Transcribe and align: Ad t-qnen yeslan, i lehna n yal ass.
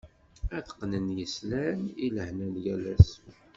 Ad 0.57 0.63
t-qnen 0.65 1.07
yeslan, 1.17 1.79
i 2.05 2.07
lehna 2.15 2.47
n 2.53 2.55
yal 2.63 2.83
ass. 2.95 3.11